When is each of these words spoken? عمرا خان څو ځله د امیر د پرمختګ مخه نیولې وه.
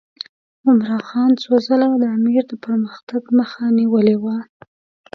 عمرا 0.67 0.97
خان 1.07 1.31
څو 1.41 1.53
ځله 1.67 1.87
د 2.01 2.03
امیر 2.17 2.43
د 2.49 2.53
پرمختګ 2.65 3.23
مخه 3.37 3.63
نیولې 3.79 4.17
وه. 4.23 4.37